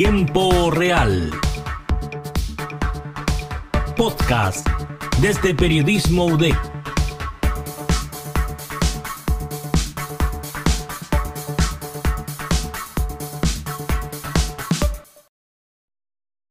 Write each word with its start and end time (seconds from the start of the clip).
Tiempo 0.00 0.70
Real. 0.70 1.28
Podcast 3.96 4.64
desde 5.20 5.52
Periodismo 5.56 6.26
UDEC. 6.26 6.54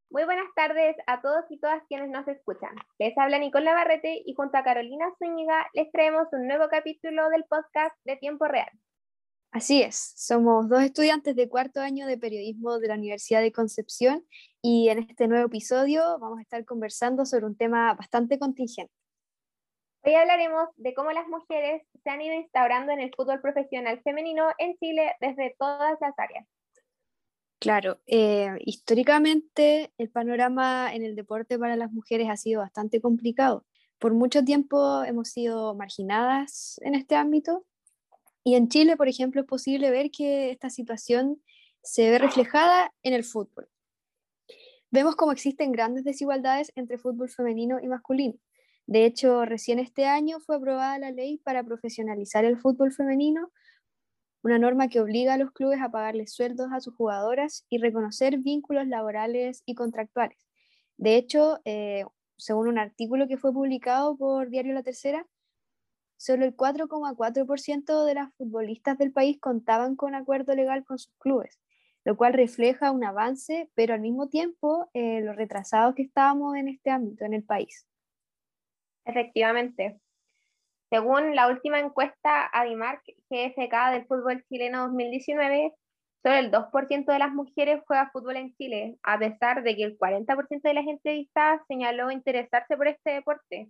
Muy 0.10 0.26
buenas 0.26 0.54
tardes 0.54 0.98
a 1.08 1.22
todos 1.22 1.46
y 1.50 1.58
todas 1.62 1.82
quienes 1.88 2.10
nos 2.10 2.28
escuchan. 2.28 2.76
Les 3.00 3.18
habla 3.18 3.40
Nicole 3.40 3.64
Navarrete 3.64 4.24
y 4.26 4.34
junto 4.34 4.58
a 4.58 4.64
Carolina 4.64 5.06
Zúñiga 5.20 5.70
les 5.74 5.90
traemos 5.94 6.28
un 6.34 6.48
nuevo 6.48 6.68
capítulo 6.68 7.30
del 7.30 7.46
podcast 7.46 7.96
de 8.04 8.18
Tiempo 8.18 8.46
Real. 8.46 8.72
Así 9.52 9.82
es, 9.82 10.14
somos 10.16 10.68
dos 10.70 10.84
estudiantes 10.84 11.36
de 11.36 11.48
cuarto 11.48 11.80
año 11.80 12.06
de 12.06 12.18
periodismo 12.18 12.80
de 12.80 12.90
la 12.90 12.96
Universidad 12.96 13.42
de 13.42 13.52
Concepción 13.52 14.26
y 14.62 14.90
en 14.90 15.00
este 15.00 15.28
nuevo 15.28 15.48
episodio 15.48 16.20
vamos 16.20 16.40
a 16.40 16.42
estar 16.42 16.66
conversando 16.66 17.26
sobre 17.26 17.46
un 17.46 17.56
tema 17.56 17.94
bastante 17.94 18.38
contingente. 18.38 18.94
Hoy 20.04 20.14
hablaremos 20.14 20.70
de 20.76 20.94
cómo 20.94 21.12
las 21.12 21.28
mujeres 21.28 21.82
se 22.04 22.10
han 22.10 22.22
ido 22.22 22.36
instaurando 22.36 22.92
en 22.92 23.00
el 23.00 23.12
fútbol 23.16 23.42
profesional 23.42 24.02
femenino 24.04 24.50
en 24.58 24.78
Chile 24.78 25.14
desde 25.22 25.56
todas 25.58 25.98
las 26.00 26.14
áreas. 26.18 26.46
Claro, 27.60 28.00
eh, 28.06 28.52
históricamente 28.60 29.92
el 29.98 30.12
panorama 30.12 30.94
en 30.94 31.04
el 31.04 31.16
deporte 31.16 31.58
para 31.58 31.76
las 31.76 31.92
mujeres 31.92 32.30
ha 32.30 32.38
sido 32.38 32.62
bastante 32.62 33.02
complicado. 33.02 33.66
Por 33.98 34.14
mucho 34.14 34.44
tiempo 34.44 35.04
hemos 35.04 35.30
sido 35.30 35.74
marginadas 35.74 36.80
en 36.84 36.94
este 36.94 37.16
ámbito 37.16 37.66
y 38.48 38.56
en 38.56 38.70
Chile, 38.70 38.96
por 38.96 39.10
ejemplo, 39.10 39.42
es 39.42 39.46
posible 39.46 39.92
ver 39.92 40.10
que 40.10 40.52
esta 40.52 40.70
situación 40.70 41.44
se 41.84 42.10
ve 42.10 42.18
reflejada 42.18 42.94
en 43.04 43.12
el 43.14 43.26
fútbol. 43.26 43.68
Vemos 44.90 45.18
cómo 45.18 45.34
existen 45.34 45.74
grandes 45.74 46.06
desigualdades 46.06 46.72
entre 46.76 46.98
fútbol 46.98 47.30
femenino 47.30 47.78
y 47.82 47.90
masculino. 47.90 48.36
De 48.86 49.04
hecho, 49.04 49.44
recién 49.44 49.80
este 49.80 50.06
año 50.06 50.40
fue 50.40 50.56
aprobada 50.56 50.98
la 50.98 51.12
ley 51.12 51.40
para 51.40 51.62
profesionalizar 51.62 52.46
el 52.46 52.58
fútbol 52.58 52.94
femenino, 52.94 53.52
una 54.44 54.58
norma 54.58 54.88
que 54.88 55.02
obliga 55.02 55.34
a 55.34 55.38
los 55.38 55.52
clubes 55.52 55.82
a 55.82 55.92
pagarles 55.92 56.32
sueldos 56.32 56.70
a 56.72 56.80
sus 56.80 56.96
jugadoras 56.96 57.66
y 57.68 57.80
reconocer 57.80 58.38
vínculos 58.38 58.88
laborales 58.88 59.62
y 59.66 59.76
contractuales. 59.76 60.48
De 60.96 61.18
hecho, 61.18 61.60
eh, 61.66 62.06
según 62.38 62.70
un 62.70 62.80
artículo 62.80 63.28
que 63.28 63.36
fue 63.36 63.52
publicado 63.52 64.16
por 64.16 64.50
Diario 64.50 64.74
La 64.74 64.84
Tercera, 64.84 65.28
solo 66.18 66.46
el 66.46 66.56
4,4% 66.56 68.06
de 68.06 68.14
las 68.14 68.34
futbolistas 68.36 68.98
del 68.98 69.12
país 69.12 69.40
contaban 69.40 69.96
con 69.96 70.16
acuerdo 70.16 70.56
legal 70.56 70.84
con 70.84 71.00
sus 71.00 71.14
clubes, 71.20 71.60
lo 72.04 72.18
cual 72.18 72.34
refleja 72.34 72.92
un 72.92 73.04
avance, 73.04 73.70
pero 73.76 73.94
al 73.94 74.02
mismo 74.02 74.28
tiempo 74.28 74.90
eh, 74.94 75.22
lo 75.22 75.34
retrasados 75.34 75.96
que 75.96 76.04
estábamos 76.04 76.56
en 76.56 76.68
este 76.68 76.90
ámbito 76.90 77.26
en 77.26 77.34
el 77.34 77.44
país. 77.44 77.88
Efectivamente. 79.06 80.00
Según 80.90 81.36
la 81.36 81.48
última 81.50 81.80
encuesta 81.80 82.50
Adimark 82.54 83.04
GFK 83.30 83.92
del 83.92 84.06
fútbol 84.06 84.44
chileno 84.48 84.84
2019, 84.88 85.74
solo 86.24 86.36
el 86.36 86.52
2% 86.52 87.06
de 87.06 87.20
las 87.20 87.34
mujeres 87.34 87.82
juega 87.86 88.10
fútbol 88.12 88.38
en 88.38 88.56
Chile, 88.56 88.98
a 89.04 89.20
pesar 89.20 89.64
de 89.64 89.76
que 89.76 89.84
el 89.84 89.98
40% 89.98 90.62
de 90.62 90.74
las 90.74 90.88
entrevistadas 90.88 91.62
señaló 91.68 92.10
interesarse 92.10 92.78
por 92.78 92.88
este 92.88 93.12
deporte. 93.12 93.70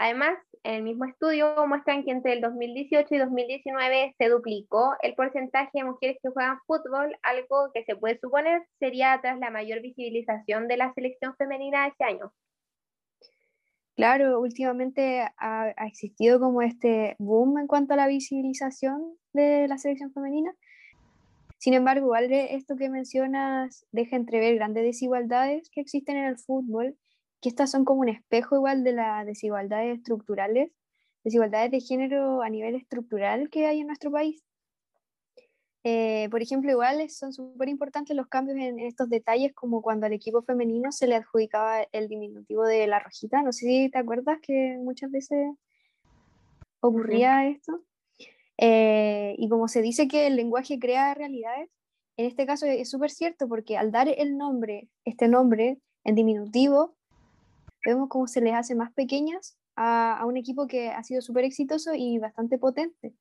Además, 0.00 0.38
en 0.62 0.74
el 0.74 0.82
mismo 0.84 1.06
estudio 1.06 1.66
muestran 1.66 2.04
que 2.04 2.12
entre 2.12 2.34
el 2.34 2.40
2018 2.40 3.12
y 3.12 3.18
2019 3.18 4.14
se 4.16 4.28
duplicó 4.28 4.94
el 5.02 5.16
porcentaje 5.16 5.70
de 5.74 5.84
mujeres 5.84 6.18
que 6.22 6.30
juegan 6.30 6.60
fútbol, 6.68 7.16
algo 7.24 7.72
que 7.74 7.82
se 7.82 7.96
puede 7.96 8.16
suponer 8.20 8.62
sería 8.78 9.18
tras 9.20 9.40
la 9.40 9.50
mayor 9.50 9.80
visibilización 9.82 10.68
de 10.68 10.76
la 10.76 10.94
selección 10.94 11.34
femenina 11.36 11.82
de 11.82 11.88
este 11.88 12.04
año. 12.04 12.32
Claro, 13.96 14.38
últimamente 14.38 15.20
ha, 15.36 15.74
ha, 15.76 15.86
existido 15.88 16.38
como 16.38 16.62
este 16.62 17.16
boom 17.18 17.58
en 17.58 17.66
cuanto 17.66 17.94
a 17.94 17.96
la 17.96 18.06
visibilización 18.06 19.16
de 19.32 19.66
la 19.66 19.78
selección 19.78 20.12
femenina. 20.12 20.54
Sin 21.58 21.74
embargo, 21.74 22.06
igual 22.06 22.32
esto 22.32 22.76
que 22.76 22.88
mencionas 22.88 23.84
deja 23.90 24.14
entrever 24.14 24.54
grandes 24.54 24.84
desigualdades 24.84 25.68
que 25.70 25.80
existen 25.80 26.18
en 26.18 26.26
el 26.26 26.38
fútbol 26.38 26.96
que 27.40 27.48
estas 27.48 27.70
son 27.70 27.84
como 27.84 28.00
un 28.00 28.08
espejo 28.08 28.56
igual 28.56 28.84
de 28.84 28.92
las 28.92 29.26
desigualdades 29.26 29.98
estructurales, 29.98 30.70
desigualdades 31.24 31.70
de 31.70 31.80
género 31.80 32.42
a 32.42 32.48
nivel 32.50 32.74
estructural 32.74 33.50
que 33.50 33.66
hay 33.66 33.80
en 33.80 33.86
nuestro 33.86 34.10
país. 34.10 34.42
Eh, 35.84 36.28
por 36.30 36.42
ejemplo, 36.42 36.70
igual 36.70 37.08
son 37.08 37.32
súper 37.32 37.68
importantes 37.68 38.16
los 38.16 38.26
cambios 38.26 38.58
en, 38.58 38.78
estos 38.80 39.08
detalles, 39.08 39.54
como 39.54 39.80
cuando 39.80 40.06
al 40.06 40.12
equipo 40.12 40.42
femenino 40.42 40.92
se 40.92 41.06
le 41.06 41.14
adjudicaba 41.14 41.82
el 41.92 42.08
diminutivo 42.08 42.64
de 42.64 42.86
la 42.86 42.98
rojita. 42.98 43.42
No 43.42 43.52
sé 43.52 43.66
si 43.66 43.90
te 43.90 43.98
acuerdas 43.98 44.38
que 44.42 44.76
muchas 44.80 45.10
veces 45.10 45.54
ocurría 46.80 47.48
esto. 47.48 47.84
Eh, 48.58 49.34
y 49.38 49.48
como 49.48 49.68
se 49.68 49.82
dice 49.82 50.08
que 50.08 50.26
el 50.26 50.36
lenguaje 50.36 50.78
crea 50.78 51.14
realidades, 51.14 51.70
en 52.16 52.26
este 52.26 52.44
caso 52.44 52.66
es 52.66 52.90
súper 52.90 53.10
cierto 53.10 53.48
porque 53.48 53.76
al 53.76 53.92
dar 53.92 54.08
el 54.08 54.36
nombre, 54.36 54.88
este 55.04 55.28
nombre 55.28 55.78
en 56.02 56.16
diminutivo, 56.16 56.97
vemos 57.88 58.08
cómo 58.08 58.26
se 58.26 58.40
les 58.40 58.54
hace 58.54 58.74
más 58.74 58.92
pequeñas 58.92 59.56
a, 59.76 60.18
a 60.18 60.26
un 60.26 60.36
equipo 60.36 60.66
que 60.66 60.90
ha 60.90 61.02
sido 61.02 61.20
súper 61.22 61.44
exitoso 61.44 61.92
y 61.94 62.18
bastante 62.18 62.58
potente. 62.58 63.14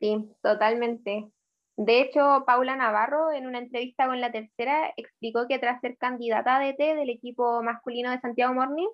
Sí, 0.00 0.30
totalmente. 0.42 1.30
De 1.76 2.00
hecho, 2.00 2.44
Paula 2.46 2.76
Navarro, 2.76 3.32
en 3.32 3.46
una 3.46 3.58
entrevista 3.58 4.06
con 4.06 4.20
La 4.20 4.30
Tercera, 4.30 4.92
explicó 4.96 5.48
que 5.48 5.58
tras 5.58 5.80
ser 5.80 5.96
candidata 5.96 6.56
a 6.56 6.60
DT 6.60 6.94
del 6.94 7.10
equipo 7.10 7.62
masculino 7.62 8.10
de 8.10 8.20
Santiago 8.20 8.54
Morning, 8.54 8.88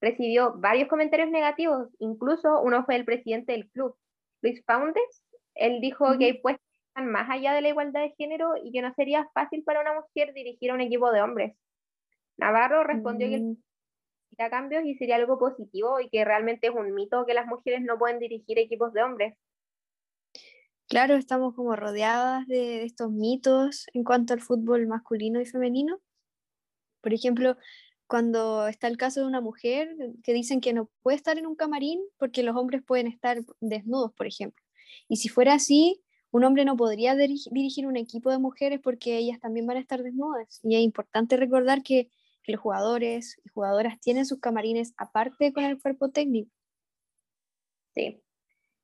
recibió 0.00 0.54
varios 0.56 0.88
comentarios 0.88 1.30
negativos, 1.30 1.88
incluso 1.98 2.60
uno 2.60 2.84
fue 2.84 2.96
el 2.96 3.04
presidente 3.04 3.52
del 3.52 3.68
club, 3.70 3.96
Luis 4.42 4.62
Foundes. 4.66 5.22
Él 5.54 5.80
dijo 5.80 6.18
que 6.18 6.26
hay 6.26 6.32
puestos 6.40 6.64
más 6.96 7.30
allá 7.30 7.52
de 7.52 7.62
la 7.62 7.68
igualdad 7.68 8.02
de 8.02 8.14
género 8.16 8.54
y 8.62 8.72
que 8.72 8.82
no 8.82 8.92
sería 8.94 9.28
fácil 9.32 9.62
para 9.62 9.80
una 9.80 9.94
mujer 9.94 10.32
dirigir 10.34 10.70
a 10.70 10.74
un 10.74 10.80
equipo 10.80 11.10
de 11.12 11.22
hombres. 11.22 11.56
Navarro 12.36 12.84
respondió 12.84 13.28
que 13.28 13.54
mm 14.38 14.50
cambios 14.50 14.84
y 14.84 14.94
sería 14.94 15.16
algo 15.16 15.38
positivo 15.38 16.00
y 16.00 16.08
que 16.08 16.24
realmente 16.24 16.68
es 16.68 16.74
un 16.74 16.94
mito 16.94 17.26
que 17.26 17.34
las 17.34 17.46
mujeres 17.46 17.82
no 17.82 17.98
pueden 17.98 18.18
dirigir 18.20 18.58
equipos 18.58 18.92
de 18.92 19.02
hombres. 19.02 19.34
Claro, 20.88 21.16
estamos 21.16 21.54
como 21.54 21.76
rodeadas 21.76 22.46
de, 22.46 22.84
estos 22.84 23.10
mitos 23.10 23.86
en 23.92 24.04
cuanto 24.04 24.32
al 24.32 24.40
fútbol 24.40 24.86
masculino 24.86 25.40
y 25.40 25.44
femenino. 25.44 26.00
Por 27.02 27.12
ejemplo, 27.12 27.56
cuando 28.06 28.66
está 28.68 28.86
el 28.86 28.96
caso 28.96 29.20
de 29.20 29.26
una 29.26 29.40
mujer 29.40 29.94
que 30.22 30.32
dicen 30.32 30.60
que 30.60 30.72
no 30.72 30.88
puede 31.02 31.16
estar 31.16 31.36
en 31.36 31.46
un 31.46 31.56
camarín 31.56 32.00
porque 32.16 32.42
los 32.42 32.56
hombres 32.56 32.82
pueden 32.82 33.06
estar 33.06 33.38
desnudos, 33.60 34.12
por 34.14 34.26
ejemplo. 34.26 34.64
Y 35.08 35.16
si 35.16 35.28
fuera 35.28 35.54
así, 35.54 36.00
un 36.30 36.44
hombre 36.44 36.64
no 36.64 36.76
podría 36.76 37.14
dirigir 37.16 37.86
un 37.86 37.96
equipo 37.96 38.30
de 38.30 38.38
mujeres 38.38 38.80
porque 38.82 39.18
ellas 39.18 39.40
también 39.40 39.66
van 39.66 39.76
a 39.76 39.80
estar 39.80 40.02
desnudas. 40.02 40.60
Y 40.62 40.76
es 40.76 40.82
importante 40.82 41.36
recordar 41.36 41.82
que 41.82 42.08
los 42.52 42.62
jugadores 42.62 43.40
y 43.44 43.48
jugadoras 43.50 44.00
tienen 44.00 44.26
sus 44.26 44.40
camarines 44.40 44.94
aparte 44.96 45.52
con 45.52 45.64
el 45.64 45.80
cuerpo 45.80 46.10
técnico. 46.10 46.50
Sí. 47.94 48.22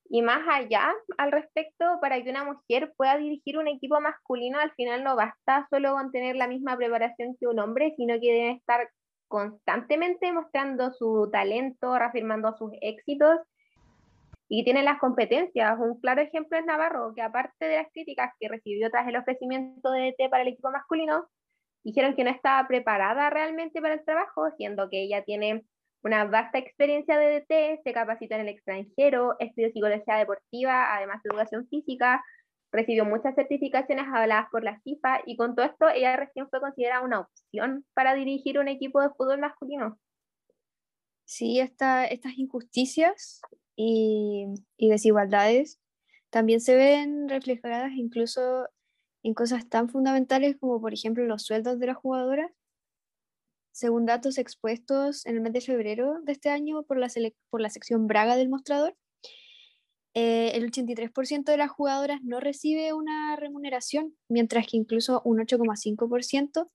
Y 0.09 0.23
más 0.23 0.47
allá 0.49 0.93
al 1.17 1.33
respecto, 1.33 1.99
para 2.01 2.23
que 2.23 2.31
una 2.31 2.45
mujer 2.45 2.93
pueda 2.97 3.17
dirigir 3.17 3.59
un 3.59 3.69
equipo 3.69 4.01
masculino, 4.01 4.59
al 4.59 4.73
final 4.73 5.03
no 5.03 5.17
basta 5.17 5.67
solo 5.71 5.95
con 5.95 6.13
tener 6.13 6.37
la 6.37 6.47
misma 6.47 6.77
preparación 6.77 7.37
que 7.39 7.47
un 7.47 7.59
hombre, 7.59 7.95
sino 7.97 8.15
que 8.21 8.33
debe 8.33 8.51
estar 8.53 8.89
constantemente 9.29 10.31
mostrando 10.33 10.93
su 10.93 11.29
talento, 11.33 11.99
reafirmando 11.99 12.55
sus 12.57 12.71
éxitos 12.81 13.41
y 14.49 14.63
tiene 14.63 14.83
las 14.83 14.99
competencias. 14.99 15.79
Un 15.81 15.99
claro 16.01 16.21
ejemplo 16.21 16.59
es 16.59 16.65
Navarro, 16.65 17.13
que 17.15 17.23
aparte 17.23 17.65
de 17.65 17.79
las 17.79 17.91
críticas 17.93 18.33
que 18.39 18.49
recibió 18.49 18.91
tras 18.91 19.09
el 19.09 19.17
ofrecimiento 19.17 19.91
de 19.91 20.13
DT 20.13 20.31
para 20.31 20.43
el 20.43 20.51
equipo 20.51 20.71
masculino, 20.71 21.27
dijeron 21.85 22.17
que 22.17 22.25
no 22.25 22.31
estaba 22.31 22.67
preparada 22.67 23.31
realmente 23.31 23.81
para 23.81 23.95
el 23.95 24.05
trabajo, 24.05 24.51
siendo 24.57 24.89
que 24.89 25.03
ella 25.03 25.23
tiene 25.23 25.65
una 26.03 26.25
vasta 26.25 26.59
experiencia 26.59 27.19
de 27.19 27.41
DT, 27.41 27.83
se 27.83 27.93
capacitó 27.93 28.35
en 28.35 28.43
el 28.43 28.49
extranjero, 28.49 29.37
estudió 29.39 29.71
psicología 29.71 30.17
deportiva, 30.17 30.95
además 30.95 31.23
de 31.23 31.29
educación 31.31 31.67
física, 31.69 32.23
recibió 32.73 33.05
muchas 33.05 33.35
certificaciones 33.35 34.07
avaladas 34.09 34.49
por 34.51 34.65
la 34.65 34.81
FIFA 34.81 35.21
y 35.27 35.37
con 35.37 35.55
todo 35.55 35.65
esto 35.65 35.89
ella 35.89 36.17
recién 36.17 36.49
fue 36.51 36.61
considerada 36.61 37.05
una 37.05 37.21
opción 37.21 37.87
para 37.95 38.15
dirigir 38.15 38.59
un 38.59 38.69
equipo 38.69 39.01
de 39.01 39.11
fútbol 39.11 39.39
masculino. 39.39 39.99
Sí, 41.25 41.61
esta, 41.61 42.05
estas 42.05 42.37
injusticias 42.37 43.41
y, 43.77 44.47
y 44.77 44.91
desigualdades 44.91 45.81
también 46.29 46.61
se 46.61 46.75
ven 46.75 47.29
reflejadas 47.29 47.93
incluso 47.93 48.69
en 49.25 49.35
cosas 49.35 49.69
tan 49.69 49.89
fundamentales 49.89 50.57
como 50.61 50.81
por 50.81 50.93
ejemplo 50.93 51.25
los 51.25 51.43
sueldos 51.43 51.81
de 51.81 51.87
las 51.87 51.97
jugadoras. 51.97 52.53
Según 53.73 54.07
datos 54.07 54.39
expuestos 54.39 55.27
en 55.27 55.35
el 55.35 55.41
mes 55.41 55.53
de 55.53 55.61
febrero 55.61 56.21
de 56.23 56.33
este 56.33 56.51
año 56.51 56.85
por 56.85 56.99
la, 56.99 57.09
por 57.51 57.61
la 57.61 57.71
sección 57.71 58.07
Braga 58.07 58.37
del 58.37 58.51
mostrador, 58.51 58.95
eh, 60.13 60.53
el 60.55 60.71
83% 60.71 61.45
de 61.45 61.57
las 61.57 61.71
jugadoras 61.71 62.23
no 62.23 62.39
recibe 62.39 62.93
una 62.93 63.35
remuneración, 63.35 64.15
mientras 64.29 64.69
que 64.69 64.77
incluso 64.77 65.23
un 65.25 65.39
8,5% 65.39 66.71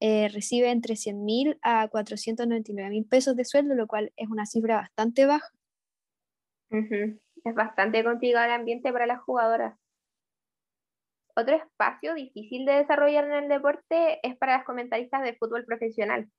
eh, 0.00 0.28
recibe 0.28 0.70
entre 0.70 0.96
100 0.96 1.24
mil 1.24 1.58
a 1.62 1.88
499 1.88 2.90
mil 2.90 3.06
pesos 3.06 3.36
de 3.36 3.46
sueldo, 3.46 3.74
lo 3.74 3.86
cual 3.86 4.12
es 4.16 4.28
una 4.28 4.44
cifra 4.44 4.76
bastante 4.76 5.24
baja. 5.24 5.48
Es 6.70 7.54
bastante 7.54 8.02
complicado 8.04 8.44
el 8.46 8.50
ambiente 8.50 8.92
para 8.92 9.06
las 9.06 9.20
jugadoras. 9.20 9.78
Otro 11.36 11.56
espacio 11.56 12.14
difícil 12.14 12.64
de 12.64 12.74
desarrollar 12.74 13.24
en 13.24 13.44
el 13.44 13.48
deporte 13.48 14.20
es 14.22 14.36
para 14.36 14.58
las 14.58 14.64
comentaristas 14.64 15.22
de 15.22 15.34
fútbol 15.34 15.64
profesional. 15.64 16.30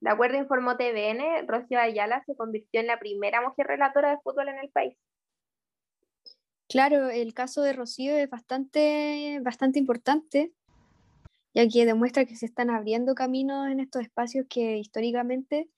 De 0.00 0.10
acuerdo 0.10 0.38
Informó 0.38 0.76
TVN, 0.76 1.46
Rocío 1.48 1.80
Ayala 1.80 2.22
se 2.24 2.36
convirtió 2.36 2.80
en 2.80 2.86
la 2.86 3.00
primera 3.00 3.40
mujer 3.40 3.66
relatora 3.66 4.10
de 4.10 4.18
fútbol 4.22 4.48
en 4.48 4.58
el 4.58 4.70
país. 4.70 4.96
Claro, 6.68 7.08
el 7.08 7.34
caso 7.34 7.62
de 7.62 7.72
Rocío 7.72 8.16
es 8.16 8.30
bastante, 8.30 9.40
bastante 9.42 9.80
importante, 9.80 10.52
ya 11.54 11.66
que 11.66 11.86
demuestra 11.86 12.26
que 12.26 12.36
se 12.36 12.46
están 12.46 12.70
abriendo 12.70 13.16
caminos 13.16 13.68
en 13.68 13.80
estos 13.80 14.02
espacios 14.02 14.46
que 14.48 14.78
históricamente 14.78 15.68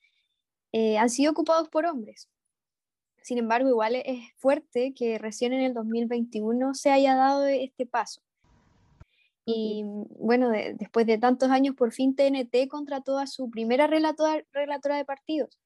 eh, 0.72 0.98
han 0.98 1.08
sido 1.08 1.32
ocupados 1.32 1.68
por 1.70 1.86
hombres. 1.86 2.28
Sin 3.22 3.38
embargo, 3.38 3.68
igual 3.68 3.94
es 3.94 4.32
fuerte 4.36 4.92
que 4.92 5.18
recién 5.18 5.52
en 5.52 5.60
el 5.60 5.72
2021 5.72 6.74
se 6.74 6.90
haya 6.90 7.14
dado 7.14 7.46
este 7.46 7.86
paso. 7.86 8.20
Y 9.52 9.84
bueno, 10.18 10.50
después 10.50 11.06
de 11.06 11.18
tantos 11.18 11.50
años, 11.50 11.74
por 11.74 11.92
fin 11.92 12.14
TNT 12.14 12.68
contrató 12.68 13.18
a 13.18 13.26
su 13.26 13.50
primera 13.50 13.86
relatora, 13.86 14.44
de 14.96 15.04
partidos 15.04 15.58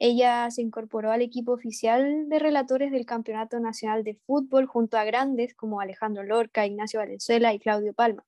ella 0.00 0.50
se 0.50 0.62
incorporó 0.62 1.12
al 1.12 1.20
equipo 1.20 1.52
oficial 1.52 2.26
de 2.30 2.38
relatores 2.38 2.90
del 2.90 3.04
Campeonato 3.04 3.60
Nacional 3.60 4.02
de 4.02 4.14
Fútbol 4.14 4.64
junto 4.64 4.96
a 4.96 5.04
grandes 5.04 5.54
como 5.54 5.80
Alejandro 5.80 6.22
Lorca, 6.22 6.66
Ignacio 6.66 7.00
Valenzuela 7.00 7.52
y 7.52 7.58
Claudio 7.58 7.92
Palma. 7.92 8.24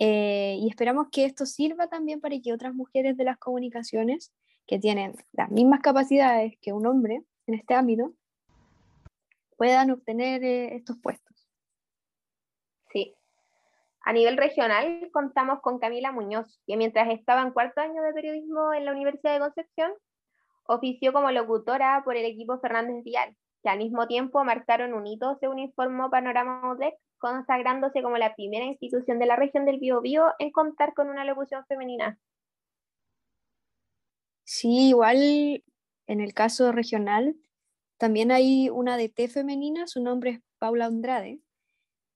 Eh, 0.00 0.58
y 0.60 0.68
esperamos 0.68 1.06
que 1.12 1.26
esto 1.26 1.46
sirva 1.46 1.86
también 1.86 2.20
para 2.20 2.36
que 2.40 2.52
otras 2.52 2.74
mujeres 2.74 3.16
de 3.16 3.22
las 3.22 3.38
comunicaciones 3.38 4.32
que 4.66 4.80
tienen 4.80 5.14
las 5.32 5.48
mismas 5.48 5.80
capacidades 5.80 6.54
que 6.60 6.72
un 6.72 6.86
hombre 6.86 7.22
en 7.46 7.54
este 7.54 7.74
ámbito 7.74 8.12
puedan 9.56 9.92
obtener 9.92 10.42
eh, 10.42 10.74
estos 10.74 10.98
puestos. 10.98 11.33
A 14.04 14.12
nivel 14.12 14.36
regional 14.36 15.08
contamos 15.12 15.60
con 15.60 15.78
Camila 15.78 16.12
Muñoz, 16.12 16.60
que 16.66 16.76
mientras 16.76 17.08
estaba 17.08 17.42
en 17.42 17.52
cuarto 17.52 17.80
año 17.80 18.02
de 18.02 18.12
periodismo 18.12 18.74
en 18.74 18.84
la 18.84 18.92
Universidad 18.92 19.32
de 19.32 19.40
Concepción, 19.40 19.92
ofició 20.66 21.12
como 21.12 21.30
locutora 21.30 22.02
por 22.04 22.16
el 22.16 22.26
equipo 22.26 22.58
Fernández 22.58 23.02
Vial, 23.02 23.34
que 23.62 23.70
al 23.70 23.78
mismo 23.78 24.06
tiempo 24.06 24.44
marcaron 24.44 24.92
un 24.92 25.06
hito, 25.06 25.38
según 25.40 25.58
informó 25.58 26.10
Panorama 26.10 26.72
UDEC, 26.72 26.94
consagrándose 27.16 28.02
como 28.02 28.18
la 28.18 28.34
primera 28.34 28.66
institución 28.66 29.18
de 29.18 29.26
la 29.26 29.36
región 29.36 29.64
del 29.64 29.78
Biobío 29.78 30.32
en 30.38 30.50
contar 30.50 30.92
con 30.92 31.08
una 31.08 31.24
locución 31.24 31.64
femenina. 31.66 32.18
Sí, 34.44 34.90
igual 34.90 35.64
en 36.06 36.20
el 36.20 36.34
caso 36.34 36.72
regional 36.72 37.36
también 37.96 38.30
hay 38.30 38.68
una 38.68 38.98
DT 38.98 39.28
femenina, 39.28 39.86
su 39.86 40.02
nombre 40.02 40.30
es 40.30 40.40
Paula 40.58 40.84
Andrade. 40.84 41.40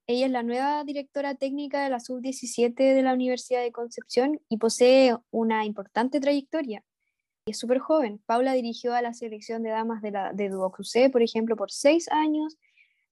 Ella 0.09 0.27
es 0.27 0.33
la 0.33 0.43
nueva 0.43 0.83
directora 0.85 1.37
técnica 1.37 1.85
de 1.85 1.91
la 1.91 2.01
Sub-17 2.01 2.75
de 2.75 3.03
la 3.03 3.13
Universidad 3.13 3.63
de 3.63 3.71
Concepción 3.71 4.41
y 4.49 4.57
posee 4.57 5.17
una 5.31 5.65
importante 5.65 6.19
trayectoria 6.19 6.83
es 7.51 7.59
súper 7.59 7.79
joven. 7.79 8.21
Paula 8.27 8.53
dirigió 8.53 8.95
a 8.95 9.03
la 9.03 9.15
selección 9.15 9.63
de 9.63 9.71
damas 9.71 10.03
de, 10.03 10.11
la, 10.11 10.33
de 10.33 10.51
por 11.11 11.23
ejemplo, 11.23 11.57
por 11.57 11.71
seis 11.71 12.09
años. 12.11 12.57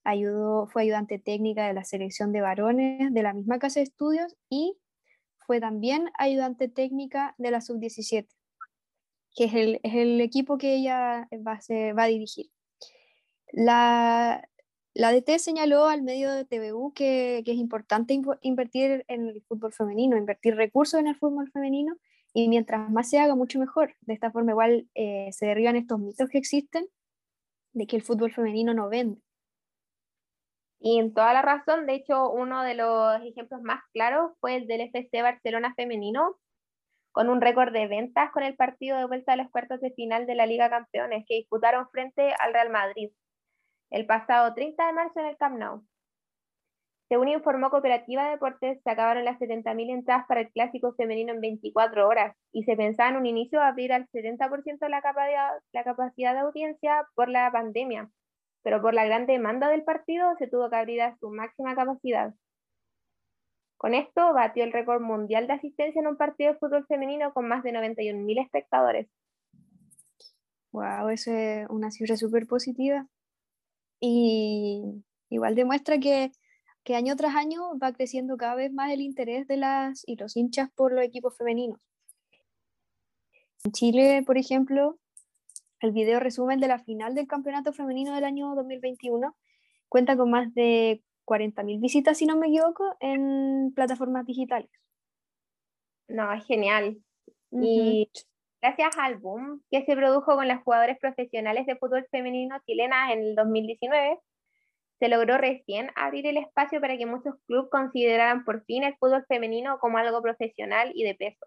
Ayudó, 0.05 0.67
fue 0.69 0.83
ayudante 0.83 1.19
técnica 1.19 1.67
de 1.67 1.75
la 1.75 1.85
selección 1.85 2.33
de 2.33 2.41
varones 2.41 3.13
de 3.13 3.23
la 3.23 3.33
misma 3.33 3.59
casa 3.59 3.81
de 3.81 3.85
estudios 3.85 4.37
y 4.49 4.77
fue 5.47 5.61
también 5.61 6.11
ayudante 6.19 6.69
técnica 6.69 7.35
de 7.39 7.51
la 7.51 7.61
sub-17, 7.61 8.29
que 9.35 9.45
es 9.45 9.55
el, 9.55 9.81
es 9.83 9.95
el, 9.95 10.21
equipo 10.21 10.59
que 10.59 10.75
ella 10.75 11.29
va 11.47 11.59
va 11.97 12.03
a 12.05 12.07
dirigir. 12.07 12.47
La, 13.53 14.49
la 14.97 15.13
DT 15.13 15.39
señaló 15.39 15.87
al 15.87 16.03
medio 16.03 16.33
de 16.33 16.47
TVU 16.47 16.95
que, 16.95 17.43
que, 17.45 17.53
es 17.53 17.59
importante 17.59 18.19
invertir 18.41 19.05
en 19.09 19.29
el 19.29 19.43
fútbol 19.43 19.73
femenino, 19.75 20.17
invertir 20.17 20.57
recursos 20.57 20.99
en 20.99 21.07
el 21.07 21.17
fútbol 21.17 21.51
femenino 21.51 21.97
y 22.33 22.49
mientras 22.49 22.91
más 22.91 23.11
se 23.11 23.19
haga, 23.19 23.35
mucho 23.35 23.59
mejor. 23.59 23.95
De 24.01 24.15
esta 24.15 24.31
forma 24.31 24.53
igual 24.53 24.89
eh, 24.95 25.29
se 25.33 25.47
derriban 25.47 25.77
estos 25.77 25.99
mitos 25.99 26.31
que 26.31 26.39
existen 26.39 26.87
de 27.75 27.87
que 27.87 27.97
el 27.97 28.03
fútbol 28.03 28.33
femenino 28.33 28.73
no 28.73 28.89
vende. 28.89 29.21
Y 30.79 30.99
en 30.99 31.13
toda 31.13 31.35
la 31.35 31.43
razón, 31.43 31.85
de 31.87 31.95
hecho, 31.95 32.31
uno 32.31 32.63
de 32.63 32.75
los 32.75 33.21
ejemplos 33.23 33.61
más 33.63 33.83
claros 33.93 34.33
fue 34.41 34.57
el 34.57 34.67
del 34.67 34.81
FC 34.81 35.21
Barcelona 35.21 35.75
femenino, 35.75 36.37
con 37.13 37.29
un 37.29 37.43
récord 37.43 37.73
de 37.73 37.87
ventas 37.87 38.31
con 38.33 38.43
el 38.43 38.57
partido 38.57 38.97
de 38.97 39.07
vuelta 39.07 39.35
a 39.35 39.37
los 39.37 39.51
cuartos 39.51 39.81
de 39.81 39.91
final 39.91 40.27
de 40.27 40.37
la 40.37 40.47
Liga 40.47 40.71
Campeones, 40.71 41.25
que 41.29 41.37
disputaron 41.37 41.87
frente 41.91 42.33
al 42.39 42.55
Real 42.55 42.71
Madrid 42.71 43.11
el 43.91 44.07
pasado 44.07 44.55
30 44.55 44.87
de 44.87 44.93
marzo 44.93 45.21
en 45.21 45.27
el 45.27 45.37
Camp 45.37 45.59
Nou. 45.59 45.83
Según 47.09 47.29
informó 47.29 47.71
Cooperativa 47.71 48.29
Deportes, 48.31 48.81
se 48.83 48.91
acabaron 48.91 49.25
las 49.25 49.39
70.000 49.39 49.91
entradas 49.91 50.27
para 50.27 50.41
el 50.41 50.51
clásico 50.51 50.93
femenino 50.95 51.33
en 51.33 51.41
24 51.41 52.09
horas 52.09 52.37
y 52.53 52.65
se 52.65 52.77
pensaba 52.77 53.11
en 53.11 53.17
un 53.17 53.27
inicio 53.27 53.61
abrir 53.61 53.93
al 53.93 54.09
70% 54.09 54.89
la 54.89 55.01
capacidad, 55.03 55.53
la 55.73 55.85
capacidad 55.85 56.33
de 56.33 56.41
audiencia 56.41 57.07
por 57.15 57.29
la 57.29 57.51
pandemia, 57.53 58.11
pero 58.65 58.83
por 58.83 58.93
la 58.93 59.05
gran 59.05 59.27
demanda 59.27 59.69
del 59.69 59.85
partido 59.85 60.35
se 60.39 60.49
tuvo 60.49 60.69
que 60.69 60.77
abrir 60.77 61.01
a 61.01 61.17
su 61.19 61.31
máxima 61.31 61.77
capacidad. 61.77 62.35
Con 63.77 63.95
esto 63.95 64.33
batió 64.33 64.65
el 64.65 64.73
récord 64.73 65.01
mundial 65.01 65.47
de 65.47 65.53
asistencia 65.53 66.01
en 66.01 66.09
un 66.09 66.17
partido 66.17 66.53
de 66.53 66.59
fútbol 66.59 66.87
femenino 66.87 67.33
con 67.33 67.47
más 67.47 67.63
de 67.63 67.71
91.000 67.73 68.43
espectadores. 68.43 69.07
Wow, 70.73 71.11
eso 71.11 71.31
es 71.31 71.69
una 71.69 71.93
cifra 71.93 72.17
súper 72.17 72.49
positiva. 72.49 73.07
Y 74.01 75.05
igual 75.31 75.55
demuestra 75.55 75.99
que 75.99 76.33
que 76.87 76.95
año 76.95 77.17
tras 77.17 77.35
año 77.35 77.77
va 77.83 77.93
creciendo 77.93 78.37
cada 78.37 78.55
vez 78.55 78.73
más 78.73 78.93
el 78.93 79.01
interés 79.01 79.49
de 79.49 79.57
las 79.57 80.05
y 80.07 80.15
los 80.15 80.37
hinchas 80.37 80.71
por 80.71 80.93
los 80.93 81.05
equipos 81.05 81.37
femeninos. 81.37 81.81
En 83.65 83.73
Chile, 83.73 84.23
por 84.25 84.39
ejemplo, 84.39 84.97
el 85.81 85.91
video 85.91 86.21
resumen 86.21 86.61
de 86.61 86.69
la 86.69 86.79
final 86.79 87.17
del 87.17 87.27
campeonato 87.27 87.73
femenino 87.73 88.15
del 88.15 88.23
año 88.23 88.55
2021 88.55 89.37
cuenta 89.89 90.17
con 90.17 90.31
más 90.31 90.55
de 90.55 91.03
40.000 91.25 91.81
visitas, 91.81 92.19
si 92.19 92.25
no 92.25 92.37
me 92.37 92.47
equivoco, 92.47 92.97
en 93.01 93.73
plataformas 93.75 94.25
digitales. 94.25 94.71
No, 96.07 96.33
es 96.33 96.45
genial. 96.47 97.03
Y 97.51 98.09
gracias 98.61 98.97
al 98.99 99.17
boom 99.19 99.63
que 99.71 99.85
se 99.85 99.97
produjo 99.97 100.35
con 100.37 100.49
las 100.49 100.63
jugadoras 100.63 100.99
profesionales 100.99 101.67
de 101.67 101.77
fútbol 101.77 102.07
femenino 102.11 102.59
chilenas 102.67 103.13
en 103.13 103.21
el 103.21 103.35
2019, 103.35 104.19
se 104.99 105.09
logró 105.09 105.37
recién 105.37 105.91
abrir 105.95 106.27
el 106.27 106.39
espacio 106.39 106.81
para 106.81 106.97
que 106.97 107.07
muchos 107.07 107.35
clubes 107.47 107.71
consideraran 107.71 108.45
por 108.45 108.65
fin 108.65 108.83
el 108.83 108.97
fútbol 108.97 109.25
femenino 109.29 109.79
como 109.79 109.99
algo 109.99 110.23
profesional 110.23 110.91
y 110.95 111.05
de 111.05 111.15
peso, 111.15 111.47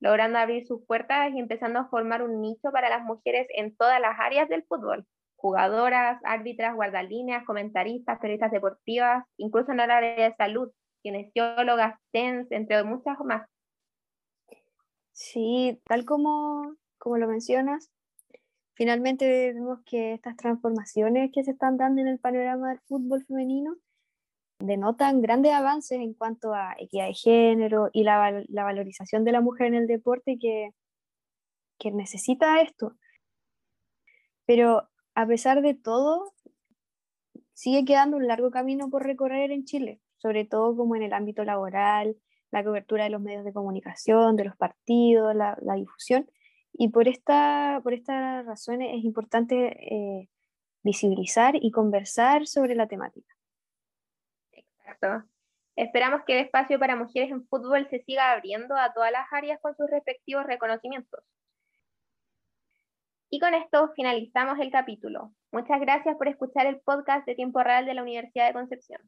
logrando 0.00 0.38
abrir 0.38 0.66
sus 0.66 0.84
puertas 0.86 1.32
y 1.34 1.38
empezando 1.38 1.78
a 1.78 1.88
formar 1.88 2.22
un 2.22 2.40
nicho 2.40 2.70
para 2.72 2.88
las 2.88 3.02
mujeres 3.02 3.46
en 3.54 3.76
todas 3.76 4.00
las 4.00 4.18
áreas 4.18 4.48
del 4.48 4.64
fútbol, 4.64 5.06
jugadoras, 5.36 6.20
árbitras, 6.24 6.74
guardalíneas, 6.74 7.44
comentaristas, 7.44 8.18
periodistas 8.18 8.50
deportivas, 8.50 9.24
incluso 9.36 9.72
en 9.72 9.80
el 9.80 9.90
área 9.90 10.28
de 10.28 10.34
salud, 10.36 10.70
kinesiólogas, 11.02 11.96
TENS, 12.12 12.50
entre 12.50 12.82
muchas 12.84 13.18
más. 13.20 13.51
Sí, 15.12 15.78
tal 15.84 16.04
como, 16.04 16.76
como 16.98 17.18
lo 17.18 17.28
mencionas, 17.28 17.90
finalmente 18.74 19.52
vemos 19.52 19.80
que 19.84 20.14
estas 20.14 20.36
transformaciones 20.36 21.30
que 21.32 21.44
se 21.44 21.52
están 21.52 21.76
dando 21.76 22.00
en 22.00 22.08
el 22.08 22.18
panorama 22.18 22.70
del 22.70 22.80
fútbol 22.80 23.24
femenino 23.26 23.76
denotan 24.58 25.20
grandes 25.20 25.52
avances 25.52 25.98
en 26.00 26.14
cuanto 26.14 26.54
a 26.54 26.74
equidad 26.78 27.08
de 27.08 27.14
género 27.14 27.90
y 27.92 28.04
la, 28.04 28.42
la 28.48 28.64
valorización 28.64 29.24
de 29.24 29.32
la 29.32 29.40
mujer 29.40 29.68
en 29.68 29.74
el 29.74 29.86
deporte 29.86 30.38
que, 30.40 30.70
que 31.78 31.90
necesita 31.90 32.60
esto. 32.62 32.96
Pero 34.46 34.88
a 35.14 35.26
pesar 35.26 35.62
de 35.62 35.74
todo, 35.74 36.32
sigue 37.52 37.84
quedando 37.84 38.16
un 38.16 38.26
largo 38.26 38.50
camino 38.50 38.88
por 38.88 39.04
recorrer 39.04 39.50
en 39.50 39.64
Chile, 39.64 40.00
sobre 40.16 40.44
todo 40.44 40.76
como 40.76 40.96
en 40.96 41.02
el 41.02 41.12
ámbito 41.12 41.44
laboral, 41.44 42.16
la 42.52 42.62
cobertura 42.62 43.04
de 43.04 43.10
los 43.10 43.20
medios 43.20 43.44
de 43.44 43.52
comunicación, 43.52 44.36
de 44.36 44.44
los 44.44 44.56
partidos, 44.56 45.34
la, 45.34 45.58
la 45.62 45.74
difusión, 45.74 46.28
y 46.72 46.88
por 46.88 47.08
esta, 47.08 47.80
por 47.82 47.92
esta 47.92 48.42
razón 48.42 48.82
es 48.82 49.04
importante 49.04 49.76
eh, 49.94 50.28
visibilizar 50.82 51.54
y 51.56 51.70
conversar 51.70 52.46
sobre 52.46 52.74
la 52.74 52.86
temática. 52.86 53.34
Exacto. 54.52 55.28
Esperamos 55.76 56.22
que 56.26 56.38
el 56.38 56.44
espacio 56.44 56.78
para 56.78 56.96
mujeres 56.96 57.30
en 57.30 57.46
fútbol 57.46 57.88
se 57.88 58.00
siga 58.00 58.32
abriendo 58.32 58.76
a 58.76 58.92
todas 58.92 59.10
las 59.12 59.26
áreas 59.32 59.60
con 59.60 59.74
sus 59.76 59.90
respectivos 59.90 60.46
reconocimientos. 60.46 61.24
Y 63.30 63.40
con 63.40 63.54
esto 63.54 63.90
finalizamos 63.96 64.58
el 64.58 64.70
capítulo. 64.70 65.32
Muchas 65.50 65.80
gracias 65.80 66.16
por 66.16 66.28
escuchar 66.28 66.66
el 66.66 66.80
podcast 66.80 67.26
de 67.26 67.34
Tiempo 67.34 67.62
Real 67.62 67.86
de 67.86 67.94
la 67.94 68.02
Universidad 68.02 68.46
de 68.46 68.52
Concepción. 68.52 69.00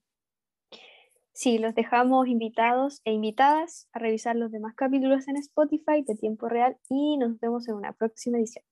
Sí, 1.35 1.59
los 1.59 1.75
dejamos 1.75 2.29
invitados 2.29 3.01
e 3.05 3.13
invitadas 3.13 3.89
a 3.93 3.99
revisar 3.99 4.37
los 4.37 4.53
demás 4.53 4.75
capítulos 4.77 5.27
en 5.27 5.37
Spotify 5.37 6.03
de 6.07 6.15
Tiempo 6.15 6.49
Real 6.49 6.79
y 6.89 7.17
nos 7.19 7.41
vemos 7.41 7.67
en 7.69 7.75
una 7.75 7.93
próxima 7.93 8.39
edición. 8.39 8.65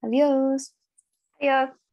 Adiós. 0.00 0.76
Adiós. 1.40 1.85